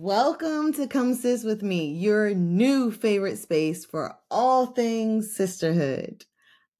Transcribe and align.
Welcome 0.00 0.72
to 0.74 0.86
Come 0.86 1.14
Sis 1.14 1.42
with 1.42 1.60
Me, 1.60 1.90
your 1.90 2.32
new 2.32 2.92
favorite 2.92 3.36
space 3.36 3.84
for 3.84 4.16
all 4.30 4.66
things 4.66 5.34
sisterhood. 5.34 6.24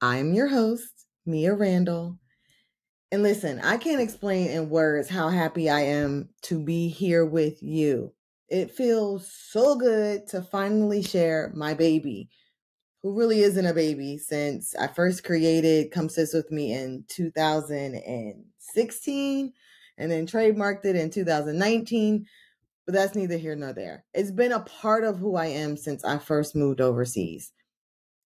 I'm 0.01 0.35
your 0.35 0.47
host, 0.47 1.05
Mia 1.27 1.53
Randall. 1.53 2.21
And 3.11 3.25
listen, 3.25 3.59
I 3.59 3.77
can't 3.77 4.01
explain 4.01 4.53
in 4.53 4.71
words 4.71 5.09
how 5.09 5.31
happy 5.31 5.69
I 5.69 5.81
am 5.81 6.29
to 6.43 6.65
be 6.65 6.91
here 6.91 7.27
with 7.27 7.61
you. 7.61 8.15
It 8.49 8.71
feels 8.71 9.29
so 9.29 9.75
good 9.75 10.29
to 10.29 10.41
finally 10.41 11.03
share 11.03 11.51
my 11.57 11.75
baby, 11.75 12.29
who 13.03 13.19
really 13.19 13.41
isn't 13.41 13.67
a 13.67 13.75
baby 13.75 14.19
since 14.19 14.77
I 14.77 14.87
first 14.87 15.25
created 15.25 15.91
Come 15.91 16.09
Sis 16.09 16.33
with 16.33 16.53
Me 16.53 16.73
in 16.73 17.03
2016 17.09 19.53
and 19.99 20.09
then 20.09 20.25
trademarked 20.25 20.85
it 20.85 20.95
in 20.95 21.11
2019 21.11 22.25
but 22.89 22.95
that's 22.95 23.15
neither 23.15 23.37
here 23.37 23.55
nor 23.55 23.75
there. 23.75 24.07
It's 24.15 24.31
been 24.31 24.51
a 24.51 24.61
part 24.61 25.05
of 25.05 25.19
who 25.19 25.37
I 25.37 25.49
am 25.49 25.77
since 25.77 26.03
I 26.07 26.17
first 26.17 26.57
moved 26.57 26.81
overseas. 26.81 27.53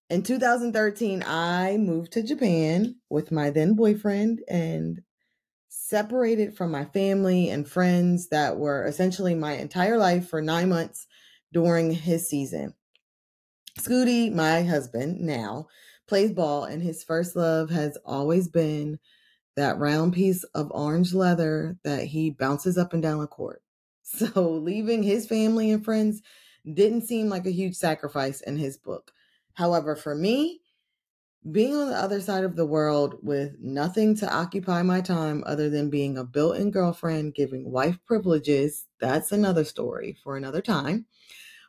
In 0.09 0.23
2013, 0.23 1.21
I 1.27 1.75
moved 1.75 2.13
to 2.13 2.23
Japan 2.23 2.95
with 3.09 3.29
my 3.29 3.49
then 3.49 3.73
boyfriend 3.73 4.41
and 4.47 5.01
separated 5.67 6.55
from 6.55 6.71
my 6.71 6.85
family 6.85 7.49
and 7.49 7.67
friends 7.67 8.29
that 8.29 8.57
were 8.57 8.85
essentially 8.85 9.35
my 9.35 9.57
entire 9.57 9.97
life 9.97 10.29
for 10.29 10.41
nine 10.41 10.69
months 10.69 11.07
during 11.51 11.91
his 11.91 12.29
season. 12.29 12.73
Scooty, 13.77 14.33
my 14.33 14.63
husband 14.63 15.19
now, 15.19 15.67
plays 16.07 16.31
ball, 16.31 16.63
and 16.63 16.81
his 16.81 17.03
first 17.03 17.35
love 17.35 17.69
has 17.69 17.97
always 18.05 18.47
been 18.47 18.97
that 19.57 19.77
round 19.77 20.13
piece 20.13 20.45
of 20.55 20.71
orange 20.71 21.13
leather 21.13 21.77
that 21.83 22.05
he 22.05 22.29
bounces 22.29 22.77
up 22.77 22.93
and 22.93 23.03
down 23.03 23.19
the 23.19 23.27
court. 23.27 23.62
So 24.35 24.51
leaving 24.51 25.01
his 25.01 25.25
family 25.25 25.71
and 25.71 25.83
friends 25.83 26.21
didn't 26.71 27.01
seem 27.01 27.29
like 27.29 27.47
a 27.47 27.51
huge 27.51 27.75
sacrifice 27.75 28.41
in 28.41 28.57
his 28.57 28.77
book. 28.77 29.11
However, 29.53 29.95
for 29.95 30.13
me, 30.13 30.61
being 31.51 31.75
on 31.75 31.89
the 31.89 31.97
other 31.97 32.21
side 32.21 32.43
of 32.43 32.55
the 32.55 32.65
world 32.65 33.17
with 33.21 33.57
nothing 33.59 34.15
to 34.17 34.33
occupy 34.33 34.81
my 34.83 35.01
time 35.01 35.43
other 35.45 35.69
than 35.69 35.89
being 35.89 36.17
a 36.17 36.23
built 36.23 36.57
in 36.57 36.71
girlfriend, 36.71 37.35
giving 37.35 37.71
wife 37.71 37.97
privileges, 38.05 38.87
that's 38.99 39.31
another 39.31 39.63
story 39.63 40.15
for 40.23 40.37
another 40.37 40.61
time, 40.61 41.05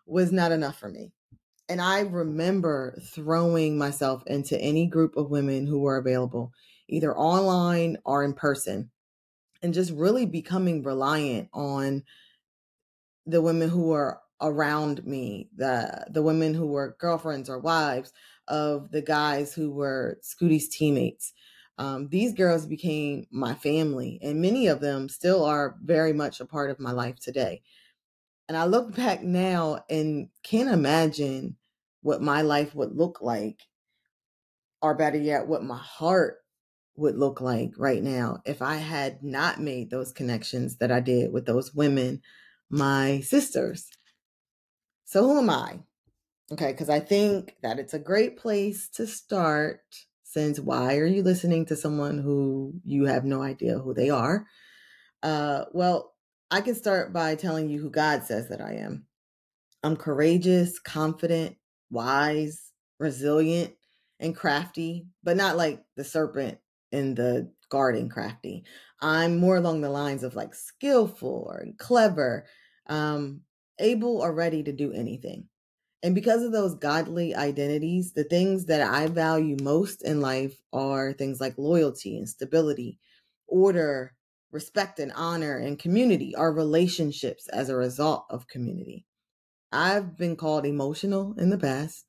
was 0.07 0.31
not 0.31 0.53
enough 0.53 0.79
for 0.79 0.89
me. 0.89 1.13
And 1.69 1.81
I 1.81 2.01
remember 2.01 2.99
throwing 3.03 3.79
myself 3.79 4.23
into 4.27 4.61
any 4.61 4.87
group 4.87 5.17
of 5.17 5.31
women 5.31 5.67
who 5.67 5.81
were 5.81 5.97
available, 5.97 6.53
either 6.89 7.17
online 7.17 7.97
or 8.05 8.23
in 8.23 8.35
person, 8.35 8.91
and 9.63 9.75
just 9.75 9.91
really 9.93 10.27
becoming 10.27 10.83
reliant 10.83 11.49
on 11.53 12.05
the 13.27 13.41
women 13.43 13.69
who 13.69 13.89
were 13.89 14.21
around 14.41 15.05
me, 15.07 15.49
the 15.57 16.07
the 16.11 16.23
women 16.23 16.55
who 16.55 16.67
were 16.67 16.97
girlfriends 16.99 17.49
or 17.49 17.59
wives 17.59 18.13
of 18.49 18.91
the 18.91 19.03
guys 19.03 19.55
who 19.55 19.73
were 19.73 20.19
Scooty's 20.23 20.69
teammates. 20.69 21.33
Um, 21.77 22.09
these 22.09 22.35
girls 22.35 22.67
became 22.67 23.27
my 23.33 23.55
family, 23.55 24.21
and 24.23 24.41
many 24.41 24.69
of 24.69 24.81
them 24.81 25.09
still 25.09 25.45
are 25.45 25.77
very 25.83 26.13
much 26.13 26.41
a 26.41 26.47
part 26.47 26.71
of 26.71 26.79
my 26.79 26.93
life 26.93 27.19
today. 27.19 27.63
And 28.49 28.57
I 28.57 28.67
look 28.67 28.95
back 28.95 29.23
now 29.23 29.85
and 29.89 30.29
can't 30.43 30.69
imagine 30.69 31.57
what 32.03 32.23
my 32.23 32.43
life 32.43 32.75
would 32.75 32.95
look 32.95 33.21
like, 33.23 33.63
or 34.83 34.95
better 34.95 35.19
yet, 35.19 35.49
what 35.49 35.65
my 35.65 35.79
heart 35.79 36.39
would 36.97 37.17
look 37.17 37.41
like 37.41 37.73
right 37.77 38.03
now 38.03 38.41
if 38.45 38.63
I 38.63 38.77
had 38.77 39.23
not 39.23 39.61
made 39.61 39.91
those 39.91 40.13
connections 40.13 40.77
that 40.77 40.93
I 40.93 41.01
did 41.01 41.33
with 41.33 41.45
those 41.45 41.75
women 41.75 42.23
my 42.71 43.21
sisters. 43.21 43.89
So, 45.05 45.23
who 45.23 45.39
am 45.39 45.51
I? 45.51 45.81
Okay, 46.53 46.73
because 46.73 46.91
I 46.91 47.01
think 47.01 47.57
that 47.63 47.79
it's 47.79 47.95
a 47.95 47.99
great 47.99 48.37
place 48.37 48.89
to 48.91 49.07
start. 49.07 49.81
Since 50.25 50.59
why 50.59 50.97
are 50.99 51.07
you 51.07 51.23
listening 51.23 51.65
to 51.67 51.77
someone 51.77 52.19
who 52.19 52.75
you 52.85 53.05
have 53.07 53.25
no 53.25 53.41
idea 53.43 53.79
who 53.79 53.95
they 53.95 54.11
are? 54.11 54.47
Uh, 55.23 55.67
well, 55.73 56.15
I 56.51 56.61
can 56.61 56.75
start 56.75 57.13
by 57.13 57.37
telling 57.37 57.69
you 57.69 57.81
who 57.81 57.91
God 57.91 58.25
says 58.25 58.49
that 58.49 58.61
I 58.61 58.75
am. 58.75 59.07
I'm 59.83 59.97
courageous, 59.97 60.79
confident, 60.79 61.57
wise, 61.91 62.73
resilient, 62.99 63.75
and 64.19 64.35
crafty, 64.35 65.07
but 65.23 65.37
not 65.37 65.57
like 65.57 65.83
the 65.97 66.05
serpent 66.05 66.59
in 66.91 67.15
the 67.15 67.51
garden 67.71 68.09
crafty. 68.09 68.65
I'm 69.01 69.39
more 69.39 69.57
along 69.57 69.81
the 69.81 69.91
lines 69.91 70.23
of 70.23 70.35
like 70.35 70.55
skillful 70.55 71.47
or 71.49 71.67
clever, 71.79 72.47
um, 72.87 73.41
able 73.79 74.19
or 74.19 74.33
ready 74.33 74.63
to 74.63 74.73
do 74.73 74.93
anything. 74.93 75.49
And 76.03 76.15
because 76.15 76.43
of 76.43 76.53
those 76.53 76.75
godly 76.75 77.35
identities, 77.35 78.13
the 78.13 78.25
things 78.25 78.67
that 78.67 78.83
I 78.83 79.07
value 79.07 79.57
most 79.63 80.03
in 80.03 80.21
life 80.21 80.55
are 80.73 81.13
things 81.13 81.41
like 81.41 81.57
loyalty 81.57 82.19
and 82.19 82.29
stability, 82.29 82.99
order, 83.47 84.15
respect 84.53 85.01
and 85.01 85.13
honor, 85.17 85.57
and 85.57 85.79
community, 85.79 86.35
are 86.35 86.53
relationships 86.53 87.49
as 87.49 87.71
a 87.71 87.77
result 87.77 88.27
of 88.29 88.49
community. 88.49 89.07
I've 89.73 90.17
been 90.17 90.37
called 90.37 90.67
emotional 90.67 91.35
in 91.39 91.51
the 91.51 91.59
past, 91.59 92.05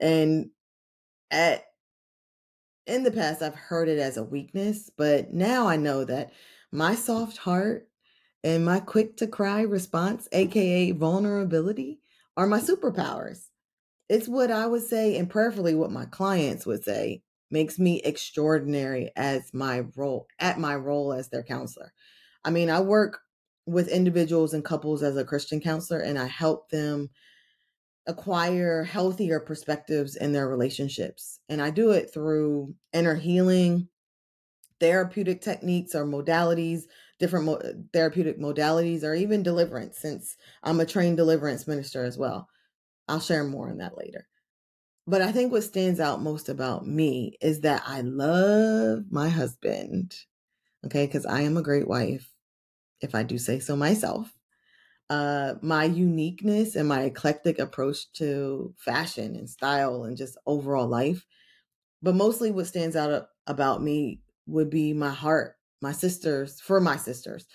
and 0.00 0.50
at 1.30 1.64
in 2.86 3.02
the 3.02 3.10
past 3.10 3.42
I've 3.42 3.54
heard 3.54 3.88
it 3.88 3.98
as 3.98 4.16
a 4.16 4.24
weakness, 4.24 4.90
but 4.96 5.32
now 5.32 5.66
I 5.66 5.76
know 5.76 6.04
that 6.04 6.32
my 6.72 6.94
soft 6.94 7.38
heart 7.38 7.88
and 8.42 8.64
my 8.64 8.80
quick 8.80 9.16
to 9.18 9.26
cry 9.26 9.62
response, 9.62 10.28
aka 10.32 10.90
vulnerability, 10.92 12.00
are 12.36 12.46
my 12.46 12.60
superpowers. 12.60 13.48
It's 14.08 14.28
what 14.28 14.50
I 14.50 14.66
would 14.66 14.82
say, 14.82 15.16
and 15.16 15.30
prayerfully 15.30 15.74
what 15.74 15.90
my 15.90 16.04
clients 16.06 16.66
would 16.66 16.84
say, 16.84 17.22
makes 17.50 17.78
me 17.78 18.02
extraordinary 18.02 19.10
as 19.16 19.54
my 19.54 19.84
role 19.96 20.26
at 20.38 20.58
my 20.58 20.74
role 20.76 21.12
as 21.12 21.28
their 21.28 21.42
counselor. 21.42 21.92
I 22.44 22.50
mean, 22.50 22.68
I 22.68 22.80
work 22.80 23.20
with 23.66 23.88
individuals 23.88 24.52
and 24.52 24.64
couples 24.64 25.02
as 25.02 25.16
a 25.16 25.24
Christian 25.24 25.60
counselor, 25.60 26.00
and 26.00 26.18
I 26.18 26.26
help 26.26 26.68
them 26.68 27.08
acquire 28.06 28.84
healthier 28.84 29.40
perspectives 29.40 30.16
in 30.16 30.32
their 30.32 30.48
relationships. 30.48 31.40
And 31.48 31.62
I 31.62 31.70
do 31.70 31.90
it 31.92 32.12
through 32.12 32.74
inner 32.92 33.14
healing, 33.14 33.88
therapeutic 34.80 35.40
techniques 35.40 35.94
or 35.94 36.04
modalities, 36.04 36.82
different 37.18 37.46
mo- 37.46 37.56
uh, 37.56 37.72
therapeutic 37.92 38.38
modalities, 38.38 39.02
or 39.02 39.14
even 39.14 39.42
deliverance, 39.42 39.98
since 39.98 40.36
I'm 40.62 40.80
a 40.80 40.86
trained 40.86 41.16
deliverance 41.16 41.66
minister 41.66 42.04
as 42.04 42.18
well. 42.18 42.48
I'll 43.08 43.20
share 43.20 43.44
more 43.44 43.70
on 43.70 43.78
that 43.78 43.96
later. 43.96 44.28
But 45.06 45.22
I 45.22 45.32
think 45.32 45.52
what 45.52 45.64
stands 45.64 46.00
out 46.00 46.22
most 46.22 46.48
about 46.48 46.86
me 46.86 47.36
is 47.40 47.60
that 47.60 47.82
I 47.86 48.02
love 48.02 49.04
my 49.10 49.28
husband. 49.28 50.16
Okay, 50.86 51.06
because 51.06 51.26
I 51.26 51.42
am 51.42 51.56
a 51.56 51.62
great 51.62 51.88
wife, 51.88 52.32
if 53.00 53.14
I 53.14 53.22
do 53.22 53.38
say 53.38 53.60
so 53.60 53.76
myself 53.76 54.32
uh, 55.10 55.54
my 55.62 55.84
uniqueness 55.84 56.76
and 56.76 56.88
my 56.88 57.02
eclectic 57.02 57.58
approach 57.58 58.10
to 58.14 58.74
fashion 58.78 59.36
and 59.36 59.48
style 59.48 60.04
and 60.04 60.16
just 60.16 60.38
overall 60.46 60.88
life. 60.88 61.26
But 62.02 62.14
mostly 62.14 62.50
what 62.50 62.66
stands 62.66 62.96
out 62.96 63.28
about 63.46 63.82
me 63.82 64.20
would 64.46 64.70
be 64.70 64.92
my 64.92 65.10
heart, 65.10 65.56
my 65.80 65.92
sisters, 65.92 66.60
for 66.60 66.80
my 66.80 66.96
sisters 66.96 67.46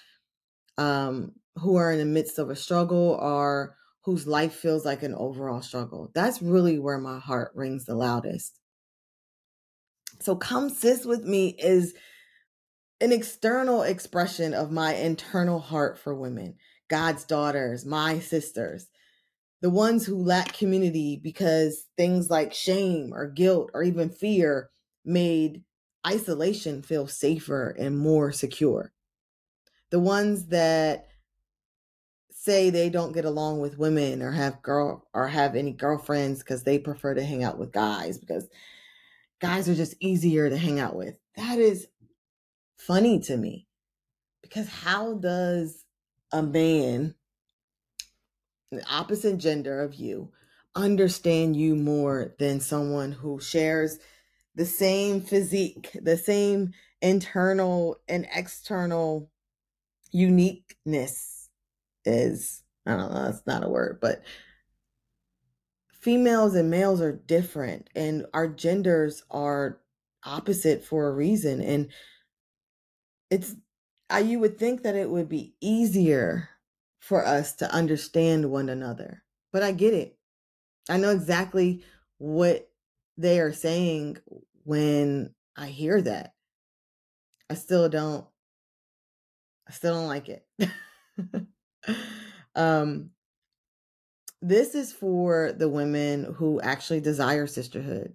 um, 0.79 1.33
who 1.57 1.75
are 1.75 1.91
in 1.91 1.99
the 1.99 2.05
midst 2.05 2.39
of 2.39 2.49
a 2.49 2.55
struggle 2.55 3.17
or 3.21 3.75
whose 4.03 4.25
life 4.25 4.53
feels 4.53 4.85
like 4.85 5.03
an 5.03 5.13
overall 5.13 5.61
struggle. 5.61 6.09
That's 6.15 6.41
really 6.41 6.79
where 6.79 6.97
my 6.97 7.19
heart 7.19 7.51
rings 7.53 7.85
the 7.85 7.95
loudest. 7.95 8.57
So, 10.21 10.35
Come 10.35 10.69
Sis 10.69 11.05
with 11.05 11.25
Me 11.25 11.49
is 11.59 11.93
an 13.01 13.11
external 13.11 13.83
expression 13.83 14.53
of 14.53 14.71
my 14.71 14.95
internal 14.95 15.59
heart 15.59 15.99
for 15.99 16.15
women. 16.15 16.55
God's 16.89 17.23
daughters, 17.23 17.85
my 17.85 18.19
sisters, 18.19 18.87
the 19.61 19.69
ones 19.69 20.05
who 20.05 20.15
lack 20.15 20.53
community 20.53 21.19
because 21.21 21.85
things 21.97 22.29
like 22.29 22.53
shame 22.53 23.13
or 23.13 23.27
guilt 23.27 23.71
or 23.73 23.83
even 23.83 24.09
fear 24.09 24.69
made 25.05 25.63
isolation 26.05 26.81
feel 26.81 27.07
safer 27.07 27.75
and 27.77 27.97
more 27.97 28.31
secure. 28.31 28.91
The 29.91 29.99
ones 29.99 30.47
that 30.47 31.07
say 32.31 32.69
they 32.69 32.89
don't 32.89 33.11
get 33.11 33.25
along 33.25 33.59
with 33.59 33.77
women 33.77 34.21
or 34.21 34.31
have 34.31 34.61
girl 34.61 35.07
or 35.13 35.27
have 35.27 35.55
any 35.55 35.73
girlfriends 35.73 36.39
because 36.39 36.63
they 36.63 36.79
prefer 36.79 37.13
to 37.13 37.23
hang 37.23 37.43
out 37.43 37.57
with 37.57 37.73
guys 37.73 38.17
because 38.17 38.47
guys 39.41 39.67
are 39.67 39.75
just 39.75 39.95
easier 39.99 40.49
to 40.49 40.57
hang 40.57 40.79
out 40.79 40.95
with. 40.95 41.15
That 41.35 41.59
is 41.59 41.87
funny 42.77 43.19
to 43.21 43.35
me 43.35 43.67
because 44.41 44.69
how 44.69 45.15
does 45.15 45.83
a 46.31 46.43
man, 46.43 47.15
the 48.71 48.83
opposite 48.89 49.37
gender 49.37 49.81
of 49.81 49.95
you, 49.95 50.31
understand 50.75 51.55
you 51.55 51.75
more 51.75 52.35
than 52.39 52.59
someone 52.59 53.11
who 53.11 53.39
shares 53.39 53.99
the 54.55 54.65
same 54.65 55.21
physique, 55.21 55.91
the 56.01 56.17
same 56.17 56.71
internal 57.01 57.97
and 58.07 58.27
external 58.33 59.31
uniqueness 60.11 61.49
is. 62.05 62.63
I 62.85 62.95
don't 62.95 63.13
know, 63.13 63.23
that's 63.25 63.45
not 63.45 63.63
a 63.63 63.69
word, 63.69 63.99
but 64.01 64.23
females 65.99 66.55
and 66.55 66.69
males 66.69 67.01
are 67.01 67.11
different 67.11 67.89
and 67.95 68.25
our 68.33 68.47
genders 68.47 69.23
are 69.29 69.79
opposite 70.23 70.83
for 70.83 71.07
a 71.07 71.13
reason 71.13 71.61
and 71.61 71.89
it's 73.29 73.55
I, 74.09 74.19
you 74.19 74.39
would 74.39 74.57
think 74.57 74.83
that 74.83 74.95
it 74.95 75.09
would 75.09 75.29
be 75.29 75.55
easier 75.61 76.49
for 76.99 77.25
us 77.25 77.55
to 77.57 77.71
understand 77.71 78.49
one 78.49 78.69
another 78.69 79.23
but 79.51 79.63
i 79.63 79.71
get 79.71 79.93
it. 79.93 80.17
I 80.89 80.97
know 80.97 81.09
exactly 81.11 81.83
what 82.17 82.69
they 83.17 83.39
are 83.39 83.53
saying 83.53 84.17
when 84.63 85.33
i 85.55 85.67
hear 85.67 86.01
that. 86.01 86.33
I 87.49 87.55
still 87.55 87.89
don't 87.89 88.25
i 89.67 89.71
still 89.71 89.95
don't 89.95 90.07
like 90.07 90.29
it. 90.29 90.45
Um 92.55 93.11
this 94.41 94.73
is 94.73 94.91
for 94.91 95.51
the 95.51 95.69
women 95.69 96.33
who 96.35 96.61
actually 96.61 97.01
desire 97.01 97.45
sisterhood, 97.45 98.13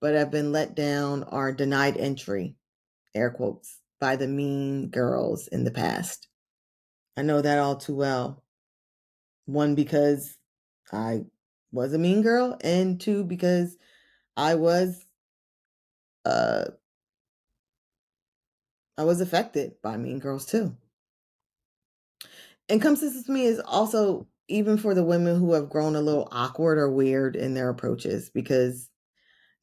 but 0.00 0.14
have 0.14 0.30
been 0.30 0.52
let 0.52 0.74
down 0.74 1.24
or 1.24 1.52
denied 1.52 1.96
entry, 1.96 2.56
air 3.14 3.30
quotes, 3.30 3.80
by 4.00 4.16
the 4.16 4.28
mean 4.28 4.90
girls 4.90 5.48
in 5.48 5.64
the 5.64 5.70
past. 5.70 6.28
I 7.16 7.22
know 7.22 7.42
that 7.42 7.58
all 7.58 7.76
too 7.76 7.94
well. 7.96 8.44
One, 9.46 9.74
because 9.74 10.38
I 10.92 11.26
was 11.72 11.92
a 11.92 11.98
mean 11.98 12.22
girl, 12.22 12.58
and 12.62 13.00
two, 13.00 13.24
because 13.24 13.76
I 14.36 14.54
was 14.56 15.06
uh 16.24 16.64
I 18.98 19.04
was 19.04 19.20
affected 19.20 19.80
by 19.82 19.96
mean 19.96 20.18
girls 20.18 20.46
too. 20.46 20.76
And 22.68 22.82
With 22.82 23.28
Me 23.28 23.44
is 23.44 23.60
also 23.60 24.26
even 24.48 24.76
for 24.78 24.94
the 24.94 25.04
women 25.04 25.38
who 25.38 25.52
have 25.52 25.70
grown 25.70 25.96
a 25.96 26.00
little 26.00 26.28
awkward 26.30 26.78
or 26.78 26.90
weird 26.90 27.36
in 27.36 27.54
their 27.54 27.68
approaches 27.68 28.30
because 28.30 28.90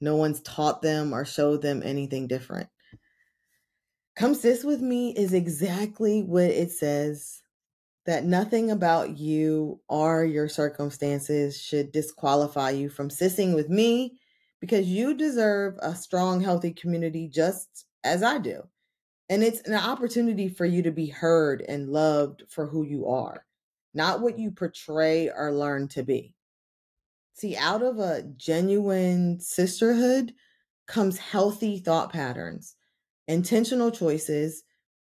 no 0.02 0.16
one's 0.16 0.42
taught 0.42 0.82
them 0.82 1.14
or 1.14 1.26
showed 1.26 1.62
them 1.62 1.82
anything 1.84 2.28
different. 2.28 2.70
Come 4.16 4.36
sis 4.36 4.64
with 4.64 4.82
me 4.82 5.12
is 5.12 5.34
exactly 5.34 6.24
what 6.24 6.46
it 6.46 6.72
says 6.72 7.42
that 8.06 8.26
nothing 8.26 8.72
about 8.72 9.18
you 9.18 9.80
or 9.88 10.26
your 10.26 10.50
circumstances 10.50 11.60
should 11.62 11.92
disqualify 11.92 12.72
you 12.72 12.90
from 12.90 13.10
sissing 13.10 13.54
with 13.56 13.70
me 13.70 14.20
because 14.60 14.88
you 14.88 15.14
deserve 15.14 15.76
a 15.82 15.96
strong, 15.96 16.42
healthy 16.42 16.72
community 16.72 17.28
just 17.28 17.86
as 18.04 18.24
I 18.24 18.40
do. 18.40 18.64
And 19.30 19.44
it's 19.44 19.62
an 19.62 19.76
opportunity 19.76 20.50
for 20.50 20.66
you 20.66 20.82
to 20.84 20.92
be 20.92 21.08
heard 21.08 21.64
and 21.68 21.90
loved 21.90 22.44
for 22.50 22.66
who 22.68 22.84
you 22.84 23.08
are 23.08 23.46
not 23.94 24.22
what 24.22 24.40
you 24.40 24.52
portray 24.52 25.30
or 25.30 25.52
learn 25.52 25.88
to 25.90 26.04
be. 26.04 26.36
See, 27.34 27.56
out 27.56 27.82
of 27.82 28.00
a 28.00 28.24
genuine 28.38 29.40
sisterhood 29.40 30.34
comes 30.88 31.18
healthy 31.18 31.80
thought 31.80 32.12
patterns, 32.12 32.76
intentional 33.32 33.92
choices, 33.92 34.64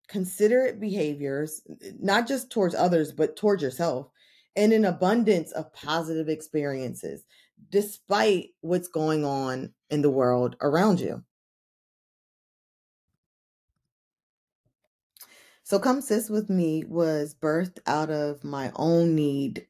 considerate 0.07 0.79
behaviors, 0.79 1.61
not 1.99 2.27
just 2.27 2.49
towards 2.49 2.75
others, 2.75 3.11
but 3.11 3.35
towards 3.35 3.61
yourself, 3.61 4.09
and 4.55 4.71
an 4.71 4.85
abundance 4.85 5.51
of 5.51 5.73
positive 5.73 6.29
experiences, 6.29 7.25
despite 7.69 8.49
what's 8.61 8.87
going 8.87 9.25
on 9.25 9.73
in 9.89 10.01
the 10.01 10.09
world 10.09 10.55
around 10.61 10.99
you. 10.99 11.23
So 15.63 15.79
Come 15.79 16.01
Sis 16.01 16.29
With 16.29 16.49
Me 16.49 16.83
was 16.87 17.33
birthed 17.33 17.79
out 17.87 18.11
of 18.11 18.43
my 18.43 18.71
own 18.75 19.15
need 19.15 19.67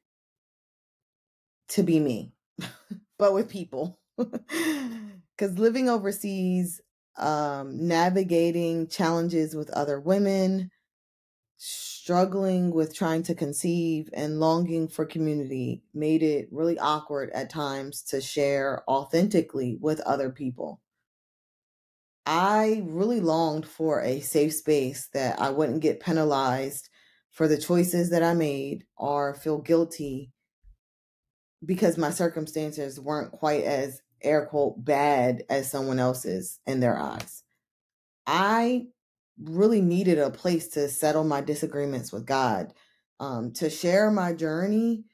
to 1.68 1.82
be 1.82 1.98
me, 1.98 2.32
but 3.18 3.32
with 3.32 3.48
people. 3.48 3.98
Because 4.16 5.58
living 5.58 5.88
overseas, 5.88 6.80
um, 7.18 7.86
navigating 7.86 8.88
challenges 8.88 9.54
with 9.54 9.70
other 9.70 10.00
women, 10.00 10.70
struggling 11.56 12.70
with 12.70 12.94
trying 12.94 13.22
to 13.24 13.34
conceive 13.34 14.08
and 14.12 14.38
longing 14.38 14.88
for 14.88 15.04
community 15.04 15.82
made 15.94 16.22
it 16.22 16.48
really 16.52 16.78
awkward 16.78 17.30
at 17.30 17.50
times 17.50 18.02
to 18.02 18.20
share 18.20 18.82
authentically 18.88 19.76
with 19.80 20.00
other 20.00 20.30
people. 20.30 20.80
I 22.26 22.82
really 22.84 23.20
longed 23.20 23.66
for 23.66 24.02
a 24.02 24.20
safe 24.20 24.52
space 24.52 25.08
that 25.14 25.40
I 25.40 25.50
wouldn't 25.50 25.80
get 25.80 26.00
penalized 26.00 26.88
for 27.30 27.46
the 27.46 27.58
choices 27.58 28.10
that 28.10 28.22
I 28.22 28.34
made 28.34 28.84
or 28.96 29.34
feel 29.34 29.58
guilty 29.58 30.32
because 31.64 31.96
my 31.96 32.10
circumstances 32.10 33.00
weren't 33.00 33.32
quite 33.32 33.64
as 33.64 34.02
air 34.26 34.46
quote 34.46 34.84
bad 34.84 35.44
as 35.48 35.70
someone 35.70 35.98
else's 35.98 36.60
in 36.66 36.80
their 36.80 36.98
eyes. 36.98 37.42
I 38.26 38.86
really 39.40 39.80
needed 39.80 40.18
a 40.18 40.30
place 40.30 40.68
to 40.68 40.88
settle 40.88 41.24
my 41.24 41.40
disagreements 41.40 42.12
with 42.12 42.26
God, 42.26 42.72
um, 43.20 43.52
to 43.54 43.70
share 43.70 44.10
my 44.10 44.32
journey, 44.32 45.04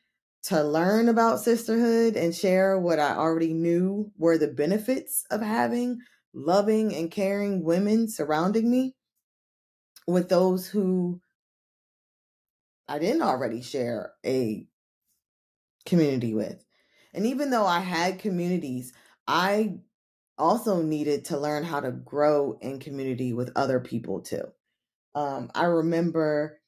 to 0.45 0.63
learn 0.63 1.09
about 1.09 1.41
sisterhood 1.41 2.17
and 2.17 2.35
share 2.35 2.79
what 2.79 2.99
I 2.99 3.15
already 3.15 3.53
knew 3.53 4.11
were 4.19 4.39
the 4.39 4.49
benefits 4.49 5.25
of 5.31 5.41
having 5.41 6.01
loving 6.35 6.95
and 6.95 7.11
caring 7.11 7.63
women 7.63 8.09
surrounding 8.09 8.71
me 8.71 8.95
with 10.07 10.29
those 10.29 10.67
who 10.67 11.21
I 12.89 12.99
didn't 12.99 13.23
already 13.23 13.63
share 13.63 14.13
a 14.25 14.67
community 15.87 16.35
with. 16.35 16.65
And 17.15 17.27
even 17.27 17.51
though 17.51 17.67
I 17.67 17.81
had 17.81 18.19
communities, 18.19 18.93
I 19.27 19.79
also 20.39 20.83
needed 20.83 21.27
to 21.27 21.39
learn 21.39 21.65
how 21.65 21.81
to 21.81 21.93
grow 21.93 22.59
in 22.61 22.81
community 22.81 23.33
with 23.33 23.53
other 23.57 23.81
people 23.81 24.21
too. 24.21 24.45
Um, 25.15 25.51
I 25.55 25.65
remember 25.65 26.61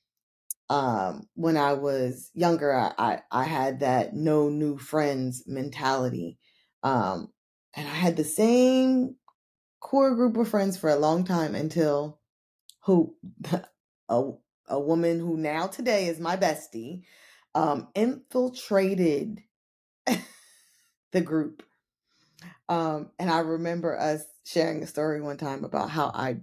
um, 0.71 1.29
when 1.35 1.57
I 1.57 1.75
was 1.75 2.31
younger, 2.35 2.75
I, 2.75 2.93
I, 2.99 3.19
I 3.31 3.45
had 3.45 3.81
that 3.81 4.15
no 4.15 4.49
new 4.49 4.79
friends 4.79 5.45
mentality. 5.47 6.39
Um, 6.83 7.33
and 7.75 7.89
I 7.89 7.95
had 7.95 8.17
the 8.17 8.25
same 8.25 9.17
core 9.81 10.15
group 10.15 10.37
of 10.37 10.49
friends 10.49 10.79
for 10.79 10.91
a 10.91 10.97
long 10.97 11.25
time 11.25 11.55
until 11.55 12.21
who 12.85 13.15
a, 14.09 14.31
a 14.69 14.81
woman 14.81 15.21
who 15.21 15.37
now 15.37 15.67
today 15.67 16.07
is 16.07 16.21
my 16.21 16.37
bestie 16.37 17.03
um, 17.55 17.89
infiltrated 17.95 19.43
the 21.13 21.21
group. 21.21 21.63
Um, 22.69 23.11
and 23.19 23.31
I 23.31 23.41
remember 23.41 23.99
us 23.99 24.25
sharing 24.45 24.83
a 24.83 24.87
story 24.87 25.21
one 25.21 25.37
time 25.37 25.65
about 25.65 25.91
how 25.91 26.07
I 26.15 26.39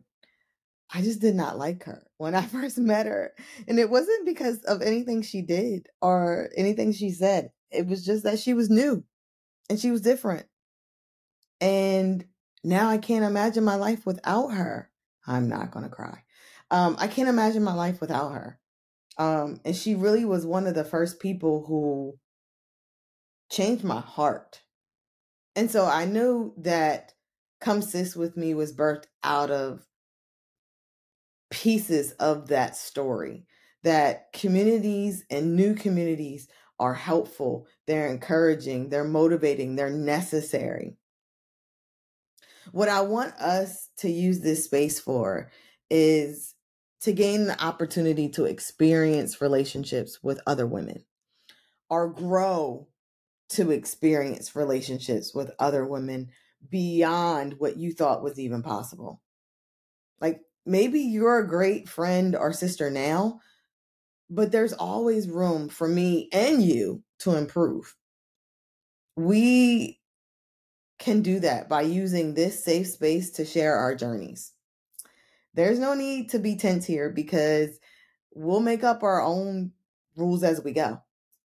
I 0.93 1.01
just 1.01 1.21
did 1.21 1.35
not 1.35 1.57
like 1.57 1.85
her 1.85 2.05
when 2.17 2.35
I 2.35 2.41
first 2.47 2.77
met 2.77 3.05
her. 3.05 3.33
And 3.67 3.79
it 3.79 3.89
wasn't 3.89 4.25
because 4.25 4.59
of 4.63 4.81
anything 4.81 5.21
she 5.21 5.41
did 5.41 5.87
or 6.01 6.49
anything 6.55 6.91
she 6.91 7.11
said. 7.11 7.51
It 7.71 7.87
was 7.87 8.05
just 8.05 8.23
that 8.23 8.39
she 8.39 8.53
was 8.53 8.69
new 8.69 9.03
and 9.69 9.79
she 9.79 9.91
was 9.91 10.01
different. 10.01 10.45
And 11.61 12.25
now 12.63 12.89
I 12.89 12.97
can't 12.97 13.25
imagine 13.25 13.63
my 13.63 13.75
life 13.75 14.05
without 14.05 14.49
her. 14.49 14.89
I'm 15.25 15.47
not 15.47 15.71
going 15.71 15.83
to 15.83 15.89
cry. 15.89 16.23
Um, 16.71 16.95
I 16.99 17.07
can't 17.07 17.29
imagine 17.29 17.63
my 17.63 17.73
life 17.73 18.01
without 18.01 18.31
her. 18.31 18.59
Um, 19.17 19.59
and 19.63 19.75
she 19.75 19.95
really 19.95 20.25
was 20.25 20.45
one 20.45 20.67
of 20.67 20.73
the 20.73 20.83
first 20.83 21.19
people 21.19 21.65
who 21.67 22.17
changed 23.51 23.83
my 23.83 23.99
heart. 23.99 24.61
And 25.55 25.69
so 25.69 25.85
I 25.85 26.05
knew 26.05 26.53
that 26.57 27.13
Come 27.59 27.81
Sis 27.81 28.15
With 28.15 28.37
Me 28.37 28.53
was 28.53 28.75
birthed 28.75 29.05
out 29.23 29.51
of 29.51 29.85
pieces 31.49 32.13
of 32.13 32.47
that 32.47 32.75
story. 32.75 33.45
That 33.83 34.31
communities 34.31 35.25
and 35.29 35.55
new 35.55 35.73
communities 35.73 36.47
are 36.79 36.93
helpful, 36.93 37.67
they're 37.85 38.07
encouraging, 38.07 38.89
they're 38.89 39.03
motivating, 39.03 39.75
they're 39.75 39.89
necessary. 39.91 40.97
What 42.71 42.89
I 42.89 43.01
want 43.01 43.33
us 43.35 43.89
to 43.97 44.09
use 44.09 44.39
this 44.39 44.65
space 44.65 44.99
for 44.99 45.51
is 45.89 46.55
to 47.01 47.11
gain 47.11 47.45
the 47.45 47.63
opportunity 47.63 48.29
to 48.29 48.45
experience 48.45 49.41
relationships 49.41 50.19
with 50.23 50.39
other 50.47 50.65
women 50.65 51.03
or 51.89 52.07
grow 52.07 52.87
to 53.51 53.71
experience 53.71 54.55
relationships 54.55 55.33
with 55.33 55.51
other 55.59 55.85
women 55.85 56.29
beyond 56.69 57.55
what 57.57 57.77
you 57.77 57.91
thought 57.93 58.23
was 58.23 58.39
even 58.39 58.63
possible. 58.63 59.21
Like 60.19 60.41
maybe 60.65 60.99
you're 61.01 61.39
a 61.39 61.47
great 61.47 61.89
friend 61.89 62.35
or 62.35 62.53
sister 62.53 62.89
now, 62.89 63.39
but 64.29 64.51
there's 64.51 64.73
always 64.73 65.27
room 65.29 65.69
for 65.69 65.87
me 65.87 66.29
and 66.31 66.61
you 66.63 67.03
to 67.19 67.35
improve. 67.35 67.95
We 69.15 69.99
can 70.99 71.21
do 71.21 71.39
that 71.39 71.67
by 71.67 71.81
using 71.81 72.33
this 72.33 72.63
safe 72.63 72.87
space 72.87 73.31
to 73.31 73.45
share 73.45 73.75
our 73.75 73.95
journeys. 73.95 74.53
There's 75.53 75.79
no 75.79 75.93
need 75.93 76.29
to 76.29 76.39
be 76.39 76.55
tense 76.55 76.85
here 76.85 77.09
because 77.09 77.79
we'll 78.33 78.61
make 78.61 78.83
up 78.83 79.03
our 79.03 79.21
own 79.21 79.71
rules 80.15 80.43
as 80.43 80.63
we 80.63 80.71
go. 80.71 81.01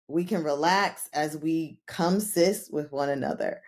We 0.09 0.25
can 0.25 0.43
relax 0.45 1.09
as 1.13 1.37
we 1.37 1.79
come 1.87 2.21
sis 2.21 2.69
with 2.71 2.93
one 2.93 3.09
another. 3.09 3.63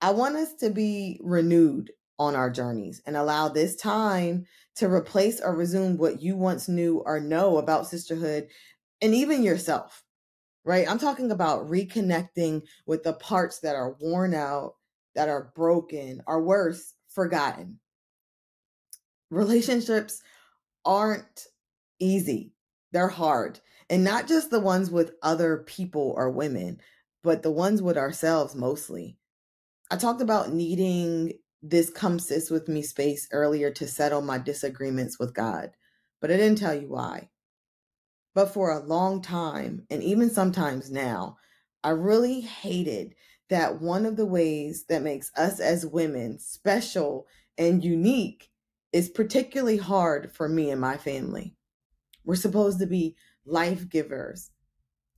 I 0.00 0.10
want 0.10 0.36
us 0.36 0.54
to 0.54 0.70
be 0.70 1.20
renewed 1.22 1.90
on 2.18 2.36
our 2.36 2.50
journeys 2.50 3.02
and 3.06 3.16
allow 3.16 3.48
this 3.48 3.74
time 3.76 4.46
to 4.76 4.88
replace 4.88 5.40
or 5.40 5.54
resume 5.54 5.96
what 5.96 6.20
you 6.20 6.36
once 6.36 6.68
knew 6.68 7.02
or 7.04 7.20
know 7.20 7.58
about 7.58 7.86
sisterhood 7.86 8.48
and 9.00 9.14
even 9.14 9.42
yourself, 9.42 10.04
right? 10.64 10.88
I'm 10.88 10.98
talking 10.98 11.30
about 11.30 11.68
reconnecting 11.68 12.62
with 12.86 13.02
the 13.02 13.14
parts 13.14 13.60
that 13.60 13.76
are 13.76 13.96
worn 14.00 14.34
out, 14.34 14.74
that 15.14 15.28
are 15.28 15.52
broken, 15.54 16.22
or 16.26 16.42
worse, 16.42 16.94
forgotten. 17.08 17.78
Relationships 19.30 20.22
aren't 20.84 21.46
easy, 21.98 22.52
they're 22.92 23.08
hard. 23.08 23.60
And 23.90 24.02
not 24.02 24.26
just 24.26 24.50
the 24.50 24.60
ones 24.60 24.90
with 24.90 25.12
other 25.22 25.58
people 25.58 26.14
or 26.16 26.30
women, 26.30 26.80
but 27.22 27.42
the 27.42 27.50
ones 27.50 27.82
with 27.82 27.96
ourselves 27.98 28.54
mostly. 28.54 29.18
I 29.90 29.96
talked 29.96 30.22
about 30.22 30.52
needing 30.52 31.34
this 31.62 31.90
come 31.90 32.18
sis 32.18 32.50
with 32.50 32.68
me 32.68 32.82
space 32.82 33.28
earlier 33.32 33.70
to 33.70 33.86
settle 33.86 34.20
my 34.20 34.38
disagreements 34.38 35.18
with 35.18 35.34
God, 35.34 35.72
but 36.20 36.30
I 36.30 36.36
didn't 36.36 36.58
tell 36.58 36.74
you 36.74 36.88
why. 36.88 37.30
But 38.34 38.52
for 38.52 38.70
a 38.70 38.84
long 38.84 39.22
time, 39.22 39.86
and 39.90 40.02
even 40.02 40.28
sometimes 40.28 40.90
now, 40.90 41.36
I 41.82 41.90
really 41.90 42.40
hated 42.40 43.14
that 43.48 43.80
one 43.80 44.06
of 44.06 44.16
the 44.16 44.26
ways 44.26 44.86
that 44.88 45.02
makes 45.02 45.30
us 45.36 45.60
as 45.60 45.86
women 45.86 46.38
special 46.38 47.26
and 47.56 47.84
unique 47.84 48.50
is 48.92 49.08
particularly 49.08 49.76
hard 49.76 50.32
for 50.32 50.48
me 50.48 50.70
and 50.70 50.80
my 50.80 50.96
family. 50.96 51.54
We're 52.24 52.36
supposed 52.36 52.78
to 52.80 52.86
be 52.86 53.16
life 53.46 53.88
givers, 53.88 54.50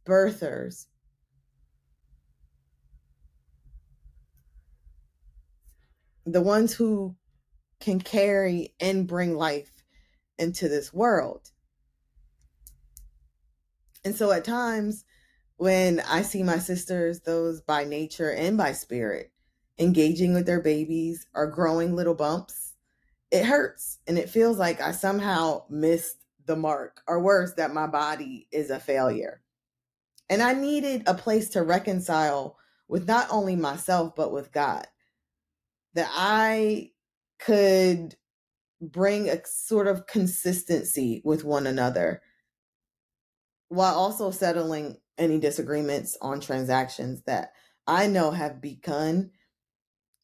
birthers, 0.05 0.87
the 6.25 6.41
ones 6.43 6.75
who 6.75 7.17
can 7.81 8.01
carry 8.01 8.75
and 8.81 9.07
bring 9.07 9.37
life 9.37 9.71
into 10.39 10.69
this 10.69 10.93
world. 10.93 11.51
And 14.05 14.15
so 14.15 14.31
at 14.33 14.45
times 14.45 15.05
when 15.57 16.01
I 16.01 16.23
see 16.23 16.43
my 16.43 16.59
sisters, 16.59 17.21
those 17.21 17.61
by 17.61 17.85
nature 17.85 18.31
and 18.31 18.57
by 18.57 18.73
spirit, 18.73 19.33
engaging 19.79 20.35
with 20.35 20.47
their 20.47 20.61
babies 20.61 21.27
or 21.35 21.47
growing 21.47 21.95
little 21.95 22.15
bumps, 22.15 22.75
it 23.31 23.45
hurts 23.45 23.99
and 24.07 24.19
it 24.19 24.31
feels 24.31 24.59
like 24.59 24.81
I 24.81 24.93
somehow 24.93 25.65
missed 25.69 26.26
the 26.47 26.57
mark, 26.57 27.03
or 27.07 27.21
worse, 27.21 27.55
that 27.55 27.75
my 27.75 27.87
body 27.87 28.49
is 28.51 28.71
a 28.71 28.81
failure. 28.81 29.43
And 30.29 30.43
I 30.43 30.55
needed 30.55 31.05
a 31.07 31.15
place 31.15 31.51
to 31.51 31.63
reconcile 31.63 32.57
with 32.89 33.07
not 33.07 33.29
only 33.31 33.57
myself, 33.57 34.15
but 34.17 34.33
with 34.33 34.53
God 34.53 34.87
that 35.95 36.11
I 36.13 36.91
could 37.39 38.17
bring 38.81 39.29
a 39.29 39.45
sort 39.47 39.87
of 39.87 40.07
consistency 40.07 41.23
with 41.25 41.43
one 41.43 41.67
another 41.67 42.23
while 43.69 43.95
also 43.95 44.31
settling 44.31 44.99
any 45.19 45.39
disagreements 45.39 46.17
on 46.21 46.41
transactions 46.41 47.23
that 47.23 47.53
I 47.87 48.07
know 48.07 48.31
have 48.31 48.61
begun, 48.61 49.31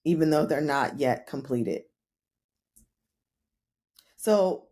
even 0.04 0.30
though 0.30 0.44
they're 0.44 0.60
not 0.60 0.98
yet 0.98 1.26
completed. 1.26 1.82
So 4.16 4.68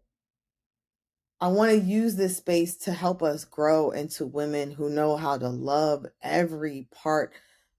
I 1.42 1.48
want 1.48 1.70
to 1.70 1.78
use 1.78 2.16
this 2.16 2.36
space 2.36 2.76
to 2.78 2.92
help 2.92 3.22
us 3.22 3.46
grow 3.46 3.92
into 3.92 4.26
women 4.26 4.72
who 4.72 4.90
know 4.90 5.16
how 5.16 5.38
to 5.38 5.48
love 5.48 6.04
every 6.22 6.86
part 6.92 7.32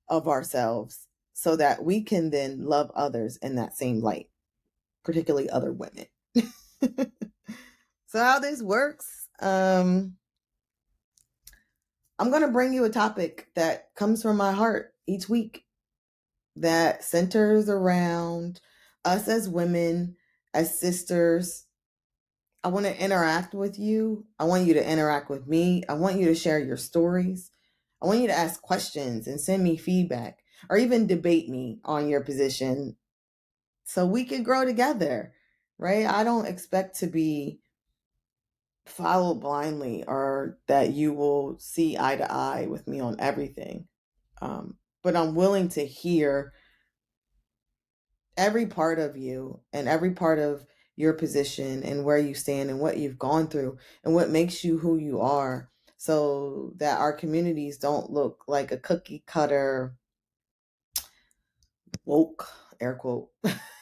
of 0.10 0.28
ourselves 0.28 1.08
so 1.34 1.56
that 1.56 1.84
we 1.84 2.02
can 2.02 2.32
then 2.32 2.66
love 2.66 2.92
others 2.96 3.38
in 3.38 3.56
that 3.56 3.78
same 3.78 4.02
light, 4.02 4.30
particularly 5.04 5.48
other 5.50 5.72
women. 5.72 6.08
so, 8.08 8.20
how 8.20 8.40
this 8.40 8.64
works, 8.64 9.28
um, 9.40 10.16
I'm 12.18 12.30
going 12.32 12.42
to 12.42 12.48
bring 12.48 12.74
you 12.74 12.86
a 12.86 12.90
topic 12.90 13.48
that 13.56 13.90
comes 13.96 14.24
from 14.24 14.38
my 14.38 14.54
heart 14.54 14.94
each 15.08 15.30
week 15.30 15.66
that 16.56 17.04
centers 17.04 17.70
around 17.70 18.60
us 19.06 19.28
as 19.28 19.48
women, 19.48 20.16
as 20.54 20.80
sisters. 20.80 21.66
I 22.64 22.68
want 22.68 22.86
to 22.86 23.04
interact 23.04 23.54
with 23.54 23.80
you. 23.80 24.26
I 24.40 24.44
want 24.44 24.66
you 24.66 24.74
to 24.76 24.90
interact 24.90 25.30
with 25.30 25.48
me. 25.48 25.84
I 25.90 25.94
want 25.94 26.20
you 26.20 26.26
to 26.26 26.36
share 26.36 26.60
your 26.60 26.78
stories. 26.78 27.52
I 28.02 28.06
want 28.06 28.20
you 28.20 28.28
to 28.28 28.38
ask 28.38 28.62
questions 28.62 29.28
and 29.28 29.40
send 29.40 29.64
me 29.64 29.78
feedback 29.78 30.40
or 30.70 30.78
even 30.78 31.08
debate 31.08 31.50
me 31.50 31.80
on 31.84 32.08
your 32.08 32.22
position 32.22 32.98
so 33.84 34.06
we 34.06 34.26
can 34.26 34.44
grow 34.44 34.64
together, 34.64 35.34
right? 35.78 36.06
I 36.06 36.24
don't 36.24 36.46
expect 36.46 37.00
to 37.00 37.08
be 37.08 37.60
followed 38.86 39.42
blindly 39.42 40.04
or 40.08 40.58
that 40.68 40.94
you 40.94 41.14
will 41.14 41.58
see 41.60 41.98
eye 41.98 42.16
to 42.16 42.32
eye 42.32 42.68
with 42.70 42.88
me 42.88 43.00
on 43.00 43.16
everything. 43.20 43.88
Um, 44.42 44.76
but 45.04 45.16
I'm 45.16 45.36
willing 45.36 45.70
to 45.70 45.86
hear 45.86 46.54
every 48.38 48.66
part 48.66 49.00
of 49.00 49.18
you 49.18 49.62
and 49.74 49.88
every 49.88 50.12
part 50.12 50.40
of 50.40 50.66
your 51.02 51.14
position 51.14 51.84
and 51.84 52.06
where 52.06 52.18
you 52.18 52.34
stand 52.34 52.70
and 52.70 52.80
what 52.80 52.98
you've 52.98 53.18
gone 53.18 53.48
through 53.48 53.78
and 54.04 54.14
what 54.14 54.30
makes 54.30 54.64
you 54.64 54.78
who 54.78 54.98
you 54.98 55.20
are 55.20 55.70
so 55.98 56.74
that 56.78 57.00
our 57.00 57.12
communities 57.12 57.78
don't 57.78 58.12
look 58.12 58.44
like 58.48 58.72
a 58.72 58.78
cookie 58.78 59.24
cutter 59.28 59.96
woke 62.06 62.48
air 62.80 62.96
quote 62.96 63.30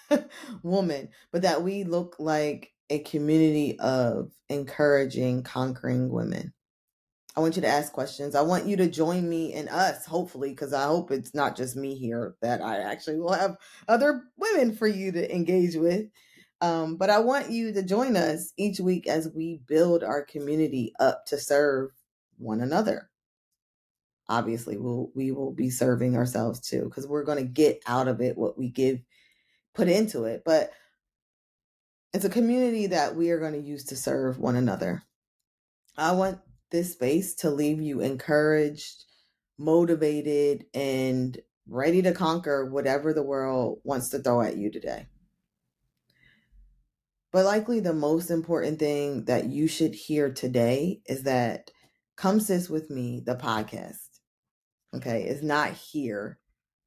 woman, 0.63 1.09
but 1.31 1.43
that 1.43 1.61
we 1.61 1.83
look 1.83 2.15
like 2.19 2.73
a 2.89 2.99
community 2.99 3.77
of 3.79 4.31
encouraging, 4.49 5.43
conquering 5.43 6.09
women. 6.09 6.53
I 7.35 7.41
want 7.41 7.55
you 7.55 7.61
to 7.61 7.67
ask 7.67 7.93
questions. 7.93 8.35
I 8.35 8.41
want 8.41 8.65
you 8.65 8.75
to 8.77 8.89
join 8.89 9.29
me 9.29 9.53
and 9.53 9.69
us, 9.69 10.05
hopefully, 10.05 10.49
because 10.49 10.73
I 10.73 10.85
hope 10.85 11.11
it's 11.11 11.33
not 11.33 11.55
just 11.55 11.75
me 11.75 11.95
here, 11.95 12.35
that 12.41 12.61
I 12.61 12.79
actually 12.79 13.17
will 13.19 13.33
have 13.33 13.55
other 13.87 14.23
women 14.37 14.75
for 14.75 14.87
you 14.87 15.11
to 15.13 15.33
engage 15.33 15.75
with. 15.75 16.07
Um, 16.61 16.97
but 16.97 17.09
I 17.09 17.19
want 17.19 17.51
you 17.51 17.71
to 17.73 17.83
join 17.83 18.17
us 18.17 18.53
each 18.57 18.79
week 18.79 19.07
as 19.07 19.29
we 19.33 19.61
build 19.67 20.03
our 20.03 20.23
community 20.23 20.93
up 20.99 21.25
to 21.27 21.37
serve 21.37 21.91
one 22.37 22.61
another. 22.61 23.09
Obviously 24.27 24.77
we'll 24.77 25.09
we 25.15 25.31
will 25.31 25.51
be 25.51 25.69
serving 25.69 26.15
ourselves 26.15 26.59
too 26.59 26.83
because 26.83 27.07
we're 27.07 27.23
going 27.23 27.39
to 27.39 27.51
get 27.51 27.81
out 27.87 28.07
of 28.07 28.21
it 28.21 28.37
what 28.37 28.59
we 28.59 28.69
give 28.69 28.99
put 29.73 29.87
into 29.87 30.25
it 30.25 30.43
but 30.45 30.71
it's 32.13 32.25
a 32.25 32.29
community 32.29 32.87
that 32.87 33.15
we 33.15 33.31
are 33.31 33.39
going 33.39 33.53
to 33.53 33.59
use 33.59 33.85
to 33.85 33.95
serve 33.95 34.39
one 34.39 34.55
another. 34.55 35.03
I 35.97 36.11
want 36.11 36.39
this 36.71 36.93
space 36.93 37.35
to 37.35 37.49
leave 37.49 37.81
you 37.81 38.01
encouraged 38.01 39.05
motivated 39.57 40.65
and 40.73 41.37
ready 41.67 42.01
to 42.01 42.13
conquer 42.13 42.65
whatever 42.65 43.13
the 43.13 43.23
world 43.23 43.79
wants 43.83 44.09
to 44.09 44.19
throw 44.19 44.41
at 44.41 44.57
you 44.57 44.71
today 44.71 45.05
but 47.31 47.45
likely 47.45 47.79
the 47.79 47.93
most 47.93 48.29
important 48.31 48.79
thing 48.79 49.25
that 49.25 49.45
you 49.45 49.67
should 49.67 49.93
hear 49.93 50.31
today 50.31 51.01
is 51.05 51.23
that 51.23 51.71
come 52.15 52.39
sis 52.39 52.69
with 52.69 52.89
me 52.89 53.21
the 53.25 53.35
podcast 53.35 54.09
okay, 54.95 55.23
is 55.23 55.43
not 55.43 55.71
here 55.71 56.39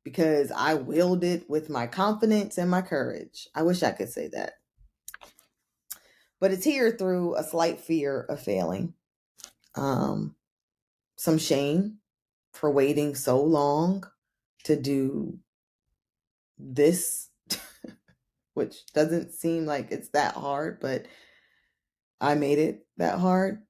because 0.05 0.51
I 0.51 0.75
willed 0.75 1.25
it 1.25 1.49
with 1.49 1.71
my 1.71 1.87
confidence 1.87 2.59
and 2.59 2.71
my 2.71 2.83
courage. 2.83 3.49
I 3.55 3.63
wish 3.63 3.83
I 3.83 3.93
could 3.93 4.11
say 4.11 4.29
that. 4.29 4.55
But 6.41 6.51
it's 6.51 6.65
here 6.65 6.91
through 6.91 7.37
a 7.37 7.45
slight 7.45 7.79
fear 7.79 8.23
of 8.23 8.41
failing, 8.41 8.95
um, 9.77 10.35
some 11.17 11.39
shame 11.39 11.99
for 12.53 12.71
waiting 12.71 13.15
so 13.15 13.41
long 13.41 14.05
to 14.65 14.75
do 14.75 15.39
this, 16.59 17.29
which 18.55 18.87
doesn't 18.95 19.33
seem 19.33 19.67
like 19.67 19.91
it's 19.91 20.11
that 20.11 20.35
hard, 20.35 20.79
but 20.81 21.07
I 22.21 22.35
made 22.35 22.59
it 22.59 22.87
that 22.99 23.19
hard. 23.19 23.63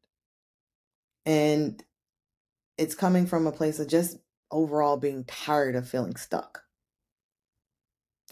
And 1.25 1.83
it's 2.77 2.95
coming 2.95 3.27
from 3.27 3.47
a 3.47 3.53
place 3.53 3.79
of 3.79 3.89
just 3.89 4.19
overall 4.51 4.97
being 4.97 5.25
tired 5.25 5.77
of 5.77 5.89
feeling 5.89 6.17
stuck. 6.17 6.63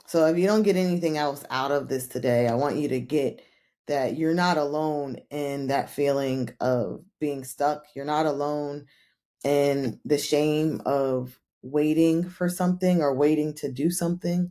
So 0.07 0.27
if 0.27 0.37
you 0.37 0.47
don't 0.47 0.65
get 0.65 0.77
anything 0.77 1.17
else 1.17 1.45
out 1.51 1.71
of 1.71 1.89
this 1.89 2.09
today, 2.09 2.49
I 2.49 2.55
want 2.55 2.77
you 2.77 2.89
to 2.89 3.01
get 3.01 3.43
that 3.87 4.17
you're 4.17 4.35
not 4.35 4.57
alone 4.57 5.19
in 5.31 5.69
that 5.69 5.91
feeling 5.91 6.51
of 6.61 7.05
being 7.21 7.45
stuck. 7.45 7.85
You're 7.95 8.05
not 8.05 8.27
alone 8.27 8.87
in 9.45 10.01
the 10.05 10.19
shame 10.19 10.83
of 10.85 11.39
waiting 11.63 12.29
for 12.29 12.49
something 12.49 13.03
or 13.03 13.15
waiting 13.15 13.55
to 13.55 13.71
do 13.71 13.91
something. 13.91 14.51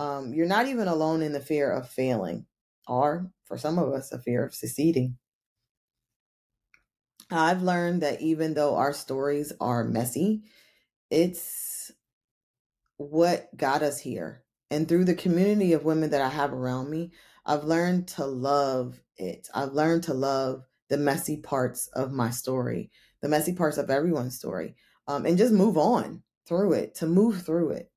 Um, 0.00 0.32
you're 0.32 0.46
not 0.46 0.66
even 0.66 0.88
alone 0.88 1.20
in 1.20 1.32
the 1.32 1.40
fear 1.40 1.70
of 1.70 1.86
failing, 1.86 2.46
or 2.88 3.30
for 3.44 3.58
some 3.58 3.78
of 3.78 3.92
us, 3.92 4.12
a 4.12 4.18
fear 4.18 4.46
of 4.46 4.54
succeeding. 4.54 5.18
I've 7.30 7.62
learned 7.62 8.00
that 8.02 8.22
even 8.22 8.54
though 8.54 8.76
our 8.76 8.94
stories 8.94 9.52
are 9.60 9.84
messy, 9.84 10.44
it's 11.10 11.92
what 12.96 13.54
got 13.54 13.82
us 13.82 14.00
here. 14.00 14.42
And 14.70 14.88
through 14.88 15.04
the 15.04 15.14
community 15.14 15.74
of 15.74 15.84
women 15.84 16.08
that 16.10 16.22
I 16.22 16.30
have 16.30 16.54
around 16.54 16.88
me, 16.88 17.12
I've 17.44 17.64
learned 17.64 18.08
to 18.08 18.24
love 18.24 19.02
it. 19.18 19.48
I've 19.54 19.72
learned 19.72 20.04
to 20.04 20.14
love 20.14 20.64
the 20.88 20.96
messy 20.96 21.36
parts 21.36 21.88
of 21.88 22.10
my 22.10 22.30
story, 22.30 22.90
the 23.20 23.28
messy 23.28 23.52
parts 23.52 23.76
of 23.76 23.90
everyone's 23.90 24.38
story, 24.38 24.76
um, 25.06 25.26
and 25.26 25.36
just 25.36 25.52
move 25.52 25.76
on 25.76 26.22
through 26.46 26.72
it, 26.72 26.94
to 26.96 27.06
move 27.06 27.44
through 27.44 27.72
it. 27.72 27.90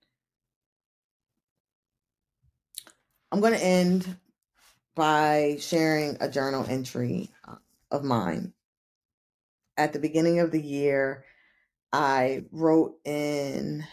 I'm 3.33 3.39
going 3.39 3.53
to 3.53 3.65
end 3.65 4.15
by 4.93 5.57
sharing 5.59 6.17
a 6.21 6.29
journal 6.29 6.67
entry 6.69 7.31
uh, 7.47 7.55
of 7.89 8.03
mine. 8.03 8.53
At 9.75 9.91
the 9.91 9.97
beginning 9.97 10.39
of 10.39 10.51
the 10.51 10.61
year, 10.61 11.25
I 11.91 12.43
wrote 12.51 12.99
in 13.03 13.85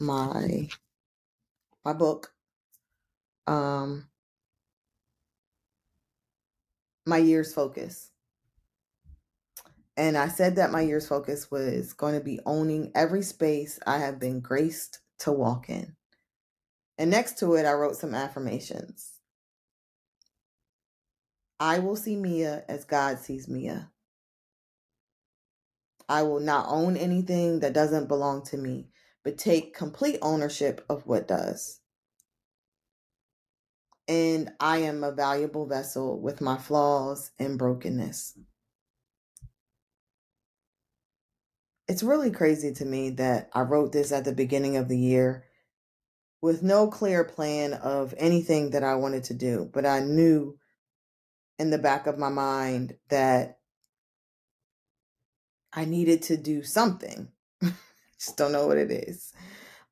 my 0.00 0.70
my 1.84 1.92
book 1.92 2.32
um 3.46 4.08
my 7.04 7.18
year's 7.18 7.52
focus. 7.52 8.12
And 9.98 10.16
I 10.16 10.28
said 10.28 10.56
that 10.56 10.72
my 10.72 10.80
year's 10.80 11.06
focus 11.06 11.50
was 11.50 11.92
going 11.92 12.14
to 12.14 12.24
be 12.24 12.40
owning 12.46 12.92
every 12.94 13.22
space 13.22 13.78
I 13.86 13.98
have 13.98 14.18
been 14.18 14.40
graced 14.40 15.00
to 15.18 15.32
walk 15.32 15.68
in. 15.68 15.96
And 16.98 17.10
next 17.10 17.38
to 17.38 17.54
it, 17.54 17.66
I 17.66 17.72
wrote 17.72 17.96
some 17.96 18.14
affirmations. 18.14 19.12
I 21.60 21.78
will 21.78 21.96
see 21.96 22.16
Mia 22.16 22.64
as 22.68 22.84
God 22.84 23.18
sees 23.18 23.48
Mia. 23.48 23.90
I 26.08 26.22
will 26.22 26.40
not 26.40 26.66
own 26.68 26.96
anything 26.96 27.60
that 27.60 27.72
doesn't 27.72 28.08
belong 28.08 28.44
to 28.46 28.56
me, 28.56 28.88
but 29.24 29.38
take 29.38 29.74
complete 29.74 30.18
ownership 30.22 30.84
of 30.88 31.06
what 31.06 31.26
does. 31.26 31.80
And 34.06 34.52
I 34.60 34.78
am 34.78 35.02
a 35.02 35.10
valuable 35.10 35.66
vessel 35.66 36.20
with 36.20 36.40
my 36.40 36.56
flaws 36.56 37.32
and 37.38 37.58
brokenness. 37.58 38.38
It's 41.88 42.02
really 42.02 42.30
crazy 42.30 42.72
to 42.74 42.84
me 42.84 43.10
that 43.10 43.50
I 43.52 43.62
wrote 43.62 43.92
this 43.92 44.12
at 44.12 44.24
the 44.24 44.32
beginning 44.32 44.76
of 44.76 44.88
the 44.88 44.98
year 44.98 45.45
with 46.42 46.62
no 46.62 46.88
clear 46.88 47.24
plan 47.24 47.72
of 47.74 48.14
anything 48.18 48.70
that 48.70 48.84
I 48.84 48.96
wanted 48.96 49.24
to 49.24 49.34
do, 49.34 49.70
but 49.72 49.86
I 49.86 50.00
knew 50.00 50.58
in 51.58 51.70
the 51.70 51.78
back 51.78 52.06
of 52.06 52.18
my 52.18 52.28
mind 52.28 52.96
that 53.08 53.58
I 55.72 55.84
needed 55.84 56.22
to 56.22 56.36
do 56.36 56.62
something. 56.62 57.28
Just 58.18 58.36
don't 58.36 58.52
know 58.52 58.66
what 58.66 58.78
it 58.78 58.90
is. 58.90 59.32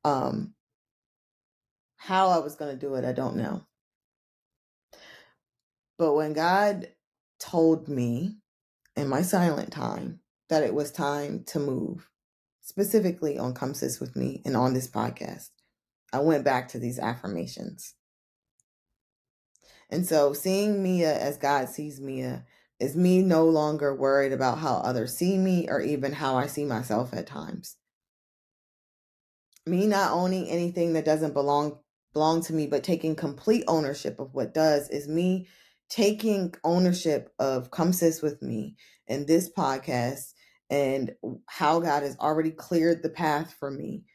Um, 0.03 0.53
how 1.97 2.29
I 2.29 2.39
was 2.39 2.55
going 2.55 2.71
to 2.71 2.79
do 2.79 2.95
it, 2.95 3.05
I 3.05 3.11
don't 3.11 3.35
know. 3.35 3.65
But 5.97 6.13
when 6.13 6.33
God 6.33 6.89
told 7.39 7.87
me 7.87 8.37
in 8.95 9.07
my 9.07 9.21
silent 9.21 9.71
time 9.71 10.19
that 10.49 10.63
it 10.63 10.73
was 10.73 10.91
time 10.91 11.43
to 11.47 11.59
move, 11.59 12.09
specifically 12.61 13.37
on 13.37 13.53
Come 13.53 13.73
Sis 13.73 13.99
With 13.99 14.15
Me 14.15 14.41
and 14.45 14.55
on 14.55 14.73
this 14.73 14.87
podcast, 14.87 15.49
I 16.15 16.19
went 16.19 16.45
back 16.45 16.69
to 16.69 16.79
these 16.79 16.97
affirmations. 16.97 17.93
And 19.89 20.07
so 20.07 20.33
seeing 20.33 20.81
Mia 20.81 21.13
as 21.13 21.37
God 21.37 21.69
sees 21.69 21.99
Mia 21.99 22.45
is 22.79 22.95
me 22.95 23.21
no 23.21 23.45
longer 23.45 23.93
worried 23.93 24.31
about 24.31 24.59
how 24.59 24.75
others 24.75 25.15
see 25.15 25.37
me 25.37 25.67
or 25.69 25.81
even 25.81 26.13
how 26.13 26.37
I 26.37 26.47
see 26.47 26.63
myself 26.63 27.13
at 27.13 27.27
times. 27.27 27.75
Me 29.65 29.87
not 29.87 30.11
owning 30.11 30.47
anything 30.47 30.93
that 30.93 31.05
doesn't 31.05 31.33
belong 31.33 31.79
belong 32.13 32.41
to 32.43 32.53
me 32.53 32.65
but 32.65 32.83
taking 32.83 33.13
complete 33.13 33.65
ownership 33.67 34.19
of 34.19 34.33
what 34.33 34.53
does 34.53 34.89
is 34.89 35.07
me 35.07 35.47
taking 35.89 36.53
ownership 36.63 37.33
of 37.39 37.71
come 37.71 37.91
sis 37.91 38.21
with 38.21 38.41
me 38.41 38.77
and 39.07 39.27
this 39.27 39.51
podcast 39.51 40.33
and 40.69 41.13
how 41.45 41.81
God 41.81 42.03
has 42.03 42.17
already 42.19 42.51
cleared 42.51 43.03
the 43.03 43.09
path 43.09 43.53
for 43.59 43.69
me 43.69 44.05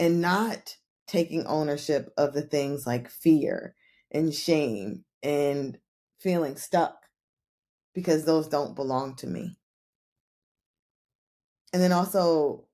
and 0.00 0.20
not 0.20 0.76
taking 1.06 1.46
ownership 1.46 2.12
of 2.16 2.34
the 2.34 2.42
things 2.42 2.86
like 2.86 3.08
fear 3.10 3.74
and 4.10 4.34
shame 4.34 5.04
and 5.22 5.78
feeling 6.18 6.56
stuck 6.56 7.06
because 7.94 8.24
those 8.24 8.48
don't 8.48 8.76
belong 8.76 9.14
to 9.16 9.26
me. 9.26 9.56
And 11.72 11.82
then 11.82 11.92
also 11.92 12.66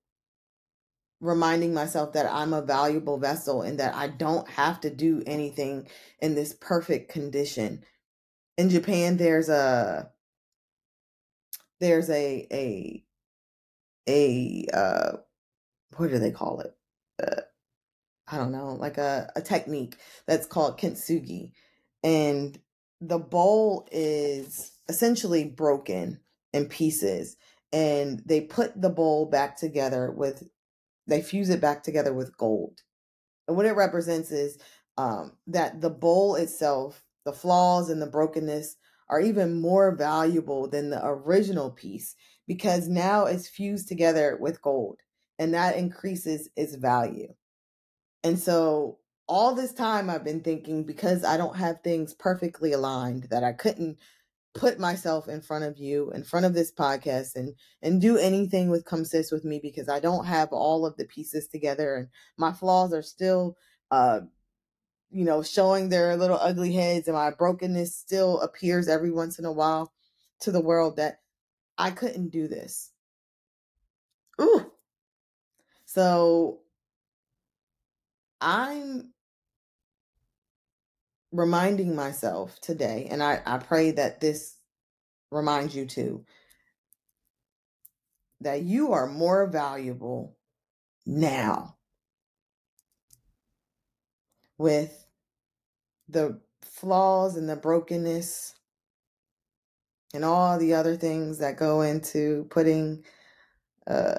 reminding 1.21 1.73
myself 1.73 2.13
that 2.13 2.27
I'm 2.31 2.53
a 2.53 2.63
valuable 2.63 3.17
vessel 3.17 3.63
and 3.63 3.79
that 3.79 3.95
I 3.95 4.09
don't 4.09 4.49
have 4.51 4.81
to 4.81 4.91
do 4.91 5.23
anything 5.27 5.89
in 6.21 6.35
this 6.35 6.53
perfect 6.53 7.13
condition. 7.13 7.85
In 8.59 8.71
Japan 8.71 9.17
there's 9.17 9.49
a 9.49 10.11
there's 11.81 12.11
a 12.11 12.47
a 12.53 13.05
a 14.09 14.67
uh 14.75 15.17
what 15.97 16.11
do 16.11 16.19
they 16.19 16.33
call 16.33 16.61
it? 16.61 16.75
I 18.33 18.39
don't 18.39 18.51
know, 18.51 18.77
like 18.81 18.97
a, 18.97 19.31
a 19.37 19.43
technique 19.43 19.97
that's 20.27 20.47
called 20.47 20.81
kintsugi. 20.81 21.53
And 22.03 22.59
the 22.99 23.19
bowl 23.19 23.87
is 23.93 24.73
essentially 24.89 25.45
broken 25.45 26.19
in 26.55 26.67
pieces. 26.67 27.37
And 27.75 28.23
they 28.25 28.41
put 28.41 28.81
the 28.81 28.89
bowl 28.89 29.27
back 29.27 29.59
together 29.59 30.11
with, 30.11 30.45
they 31.07 31.21
fuse 31.21 31.51
it 31.51 31.61
back 31.61 31.83
together 31.83 32.15
with 32.15 32.37
gold. 32.39 32.81
And 33.47 33.57
what 33.57 33.67
it 33.67 33.77
represents 33.77 34.31
is 34.31 34.59
um, 34.97 35.33
that 35.49 35.83
the 35.83 35.91
bowl 35.91 36.35
itself, 36.37 37.05
the 37.27 37.35
flaws 37.35 37.91
and 37.91 38.01
the 38.01 38.07
brokenness 38.07 38.77
are 39.11 39.21
even 39.21 39.61
more 39.61 39.95
valuable 39.95 40.69
than 40.69 40.89
the 40.89 41.05
original 41.05 41.71
piece 41.71 42.15
because 42.47 42.89
now 42.89 43.27
it's 43.27 43.47
fused 43.47 43.89
together 43.89 44.39
with 44.41 44.63
gold 44.63 45.01
and 45.39 45.53
that 45.53 45.77
increases 45.77 46.49
its 46.57 46.77
value. 46.77 47.35
And 48.25 48.39
so 48.39 48.99
all 49.29 49.55
this 49.55 49.73
time 49.73 50.11
I've 50.11 50.25
been 50.25 50.41
thinking 50.41 50.85
because 50.85 51.25
I 51.25 51.37
don't 51.37 51.57
have 51.57 51.81
things 51.83 52.15
perfectly 52.15 52.73
aligned 52.73 53.25
that 53.31 53.45
I 53.45 53.53
couldn't 53.53 53.99
put 54.55 54.79
myself 54.79 55.29
in 55.29 55.41
front 55.41 55.65
of 55.65 55.79
you, 55.79 56.11
in 56.13 56.25
front 56.25 56.45
of 56.45 56.55
this 56.55 56.73
podcast 56.73 57.37
and 57.37 57.55
and 57.83 58.01
do 58.01 58.19
anything 58.19 58.69
with 58.69 58.85
come 58.85 59.05
sis 59.05 59.33
with 59.33 59.45
me 59.45 59.59
because 59.63 59.89
I 59.89 60.01
don't 60.01 60.27
have 60.27 60.49
all 60.53 60.85
of 60.85 60.97
the 60.97 61.07
pieces 61.07 61.49
together 61.49 61.97
and 61.97 62.09
my 62.37 62.53
flaws 62.53 62.93
are 62.93 63.03
still 63.03 63.57
uh 63.91 64.21
you 65.11 65.25
know 65.25 65.43
showing 65.43 65.89
their 65.89 66.17
little 66.17 66.39
ugly 66.41 66.73
heads 66.75 67.09
and 67.09 67.17
my 67.17 67.31
brokenness 67.31 67.97
still 67.97 68.41
appears 68.41 68.89
every 68.89 69.11
once 69.11 69.39
in 69.39 69.45
a 69.45 69.53
while 69.53 69.93
to 70.41 70.51
the 70.51 70.61
world 70.61 70.97
that 70.97 71.21
I 71.79 71.91
couldn't 71.91 72.31
do 72.31 72.49
this. 72.49 72.91
Ooh. 74.41 74.71
So 75.85 76.61
I'm 78.43 79.13
reminding 81.31 81.95
myself 81.95 82.61
today, 82.61 83.09
and 83.11 83.23
I, 83.23 83.41
I 83.47 83.59
pray 83.59 83.93
that 83.93 84.21
this 84.21 84.57
reminds 85.31 85.75
you 85.75 85.87
too, 85.87 86.25
that 88.41 88.63
you 88.63 88.93
are 88.93 89.07
more 89.07 89.47
valuable 89.47 90.37
now 91.07 91.77
with 94.59 95.07
the 96.09 96.41
flaws 96.63 97.37
and 97.37 97.49
the 97.49 97.57
brokenness 97.57 98.55
and 100.15 100.25
all 100.25 100.59
the 100.59 100.75
other 100.75 100.97
things 100.97 101.39
that 101.39 101.57
go 101.57 101.81
into 101.81 102.47
putting 102.51 103.05
uh, 103.87 104.19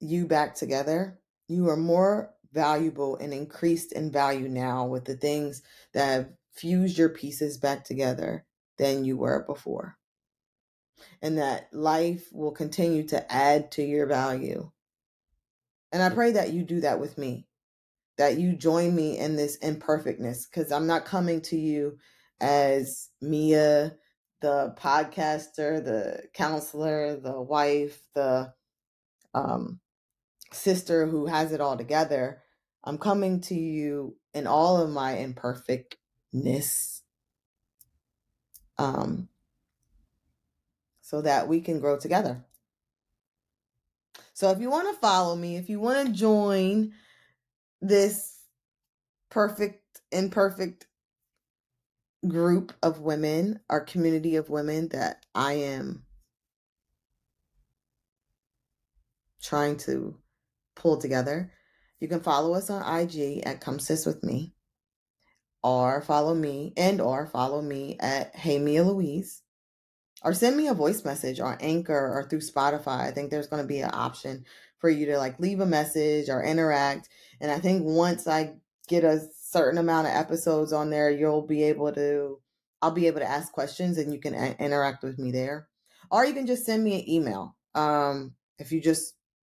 you 0.00 0.26
back 0.26 0.54
together. 0.54 1.18
You 1.48 1.68
are 1.68 1.76
more 1.76 2.34
valuable 2.52 3.16
and 3.16 3.32
increased 3.32 3.92
in 3.92 4.10
value 4.10 4.48
now 4.48 4.86
with 4.86 5.04
the 5.04 5.16
things 5.16 5.62
that 5.92 6.06
have 6.06 6.28
fused 6.52 6.98
your 6.98 7.08
pieces 7.08 7.58
back 7.58 7.84
together 7.84 8.44
than 8.78 9.04
you 9.04 9.16
were 9.16 9.44
before. 9.46 9.96
And 11.20 11.38
that 11.38 11.68
life 11.72 12.28
will 12.32 12.52
continue 12.52 13.06
to 13.08 13.32
add 13.32 13.72
to 13.72 13.82
your 13.82 14.06
value. 14.06 14.70
And 15.92 16.02
I 16.02 16.10
pray 16.10 16.32
that 16.32 16.52
you 16.52 16.62
do 16.62 16.80
that 16.80 17.00
with 17.00 17.18
me, 17.18 17.46
that 18.18 18.38
you 18.38 18.54
join 18.54 18.94
me 18.94 19.18
in 19.18 19.36
this 19.36 19.56
imperfectness, 19.56 20.46
because 20.46 20.72
I'm 20.72 20.86
not 20.86 21.04
coming 21.04 21.40
to 21.42 21.56
you 21.56 21.98
as 22.40 23.08
Mia, 23.20 23.96
the 24.40 24.74
podcaster, 24.78 25.82
the 25.82 26.22
counselor, 26.34 27.16
the 27.16 27.40
wife, 27.40 28.00
the 28.14 28.52
um, 29.34 29.80
sister 30.52 31.06
who 31.06 31.26
has 31.26 31.52
it 31.52 31.60
all 31.60 31.76
together. 31.76 32.42
I'm 32.84 32.98
coming 32.98 33.40
to 33.42 33.54
you 33.54 34.16
in 34.32 34.46
all 34.46 34.80
of 34.80 34.90
my 34.90 35.18
imperfectness 35.18 37.02
um, 38.78 39.28
so 41.00 41.22
that 41.22 41.48
we 41.48 41.60
can 41.60 41.80
grow 41.80 41.98
together. 41.98 42.44
So 44.34 44.50
if 44.50 44.60
you 44.60 44.70
want 44.70 44.94
to 44.94 45.00
follow 45.00 45.34
me, 45.34 45.56
if 45.56 45.68
you 45.68 45.80
want 45.80 46.06
to 46.06 46.12
join 46.12 46.92
this 47.80 48.38
perfect, 49.30 50.00
imperfect 50.12 50.86
group 52.28 52.72
of 52.82 53.00
women, 53.00 53.60
our 53.70 53.80
community 53.80 54.36
of 54.36 54.50
women 54.50 54.88
that 54.88 55.24
I 55.34 55.54
am 55.54 56.04
trying 59.42 59.76
to 59.78 60.16
pull 60.76 60.98
together, 60.98 61.50
you 61.98 62.06
can 62.06 62.20
follow 62.20 62.54
us 62.54 62.70
on 62.70 63.00
IG 63.00 63.42
at 63.44 63.60
Come 63.60 63.80
Sis 63.80 64.06
With 64.06 64.22
Me, 64.22 64.54
or 65.62 66.00
follow 66.02 66.34
me 66.34 66.72
and 66.76 67.00
or 67.00 67.26
follow 67.26 67.60
me 67.60 67.96
at 67.98 68.36
Hey 68.36 68.58
Mia 68.58 68.84
Louise 68.84 69.42
or 70.22 70.32
send 70.32 70.56
me 70.56 70.66
a 70.66 70.74
voice 70.74 71.04
message 71.04 71.40
on 71.40 71.58
Anchor 71.60 71.94
or 71.94 72.26
through 72.28 72.40
Spotify. 72.40 73.00
I 73.00 73.10
think 73.10 73.30
there's 73.30 73.46
going 73.46 73.62
to 73.62 73.68
be 73.68 73.80
an 73.80 73.90
option 73.92 74.44
for 74.78 74.90
you 74.90 75.06
to 75.06 75.18
like 75.18 75.38
leave 75.38 75.60
a 75.60 75.66
message 75.66 76.28
or 76.28 76.42
interact. 76.42 77.08
And 77.40 77.50
I 77.50 77.58
think 77.58 77.84
once 77.84 78.26
I 78.26 78.54
get 78.88 79.04
a 79.04 79.26
certain 79.40 79.78
amount 79.78 80.08
of 80.08 80.14
episodes 80.14 80.72
on 80.72 80.90
there, 80.90 81.10
you'll 81.10 81.46
be 81.46 81.64
able 81.64 81.92
to, 81.92 82.40
I'll 82.82 82.90
be 82.90 83.06
able 83.06 83.20
to 83.20 83.30
ask 83.30 83.52
questions 83.52 83.98
and 83.98 84.12
you 84.12 84.18
can 84.18 84.34
a- 84.34 84.56
interact 84.58 85.02
with 85.02 85.18
me 85.18 85.30
there. 85.30 85.68
Or 86.10 86.24
you 86.24 86.34
can 86.34 86.46
just 86.46 86.64
send 86.64 86.82
me 86.82 87.00
an 87.00 87.08
email. 87.08 87.56
Um, 87.74 88.34
if 88.58 88.72
you 88.72 88.80
just 88.80 89.14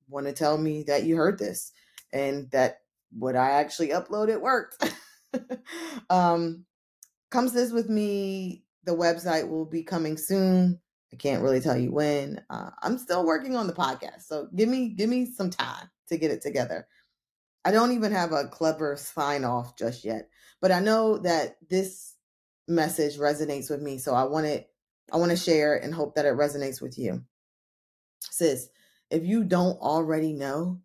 want 0.07 0.27
to 0.27 0.33
tell 0.33 0.57
me 0.57 0.83
that 0.87 1.03
you 1.03 1.15
heard 1.15 1.39
this 1.39 1.71
and 2.13 2.49
that 2.51 2.79
what 3.11 3.35
I 3.35 3.51
actually 3.51 3.89
uploaded 3.89 4.41
worked. 4.41 4.93
um, 6.09 6.65
come 7.29 7.49
sis 7.49 7.71
with 7.71 7.89
me 7.89 8.63
the 8.87 8.95
website 8.95 9.47
will 9.47 9.65
be 9.65 9.83
coming 9.83 10.17
soon. 10.17 10.79
I 11.13 11.17
can't 11.17 11.43
really 11.43 11.59
tell 11.59 11.77
you 11.77 11.91
when. 11.91 12.41
Uh, 12.49 12.71
I'm 12.81 12.97
still 12.97 13.25
working 13.25 13.55
on 13.55 13.67
the 13.67 13.73
podcast, 13.73 14.23
so 14.23 14.47
give 14.55 14.67
me 14.67 14.89
give 14.89 15.09
me 15.09 15.25
some 15.25 15.49
time 15.49 15.89
to 16.09 16.17
get 16.17 16.31
it 16.31 16.41
together. 16.41 16.87
I 17.63 17.71
don't 17.71 17.91
even 17.91 18.13
have 18.13 18.31
a 18.31 18.47
clever 18.47 18.95
sign 18.95 19.43
off 19.43 19.77
just 19.77 20.05
yet, 20.05 20.29
but 20.61 20.71
I 20.71 20.79
know 20.79 21.17
that 21.19 21.57
this 21.69 22.15
message 22.67 23.17
resonates 23.17 23.69
with 23.69 23.81
me, 23.81 23.97
so 23.97 24.13
I 24.15 24.23
want 24.23 24.45
it. 24.45 24.69
I 25.11 25.17
want 25.17 25.31
to 25.31 25.37
share 25.37 25.75
and 25.75 25.93
hope 25.93 26.15
that 26.15 26.25
it 26.25 26.33
resonates 26.33 26.81
with 26.81 26.97
you, 26.97 27.23
sis. 28.21 28.69
If 29.09 29.25
you 29.25 29.43
don't 29.43 29.79
already 29.79 30.33
know, 30.33 30.81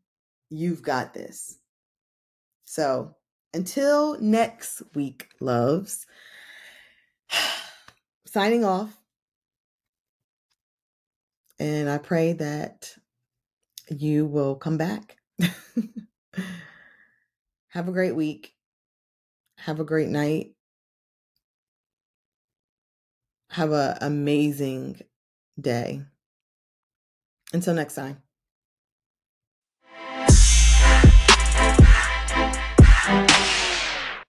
you've 0.50 0.82
got 0.82 1.14
this. 1.14 1.58
So 2.64 3.16
until 3.54 4.18
next 4.20 4.82
week, 4.94 5.28
loves 5.40 6.06
signing 8.26 8.64
off. 8.64 8.98
And 11.58 11.88
I 11.88 11.98
pray 11.98 12.32
that 12.34 12.96
you 13.88 14.26
will 14.26 14.56
come 14.56 14.78
back. 14.78 15.16
Have 17.68 17.88
a 17.88 17.92
great 17.92 18.16
week. 18.16 18.54
Have 19.58 19.80
a 19.80 19.84
great 19.84 20.08
night. 20.08 20.54
Have 23.50 23.72
an 23.72 23.98
amazing 24.00 25.00
day. 25.60 26.02
Until 27.52 27.74
next 27.74 27.94
time. 27.94 28.22